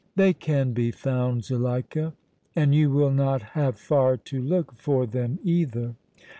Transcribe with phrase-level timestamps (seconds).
[0.15, 2.13] "They can be found, Zuleika,
[2.55, 5.93] and you will not have far to look for them either!"